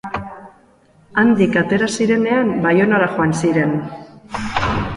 Handik 1.23 1.59
atera 1.61 1.89
zirenean 1.97 2.49
Baionara 2.65 3.11
joan 3.17 3.37
ziren. 3.43 3.77